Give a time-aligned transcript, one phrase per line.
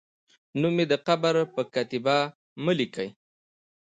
[0.59, 2.17] نوم مې د قبر پر کتیبه
[2.63, 3.09] مه لیکئ